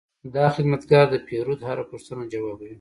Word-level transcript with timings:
دا 0.35 0.45
خدمتګر 0.55 1.05
د 1.11 1.15
پیرود 1.27 1.59
هره 1.67 1.83
پوښتنه 1.91 2.23
ځوابوي. 2.31 2.69